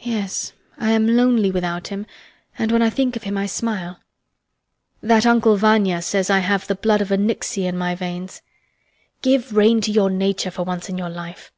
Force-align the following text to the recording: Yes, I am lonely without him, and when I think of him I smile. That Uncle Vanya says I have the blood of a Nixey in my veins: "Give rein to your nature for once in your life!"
Yes, 0.00 0.54
I 0.78 0.92
am 0.92 1.06
lonely 1.06 1.50
without 1.50 1.88
him, 1.88 2.06
and 2.58 2.72
when 2.72 2.80
I 2.80 2.88
think 2.88 3.14
of 3.14 3.24
him 3.24 3.36
I 3.36 3.44
smile. 3.44 4.00
That 5.02 5.26
Uncle 5.26 5.56
Vanya 5.58 6.00
says 6.00 6.30
I 6.30 6.38
have 6.38 6.66
the 6.66 6.74
blood 6.74 7.02
of 7.02 7.10
a 7.12 7.18
Nixey 7.18 7.66
in 7.66 7.76
my 7.76 7.94
veins: 7.94 8.40
"Give 9.20 9.54
rein 9.54 9.82
to 9.82 9.92
your 9.92 10.08
nature 10.08 10.50
for 10.50 10.62
once 10.62 10.88
in 10.88 10.96
your 10.96 11.10
life!" 11.10 11.52